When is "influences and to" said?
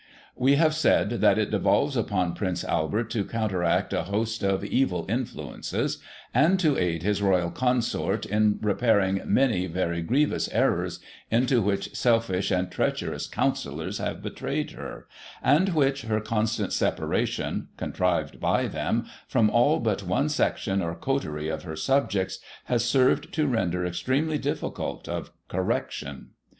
5.07-6.75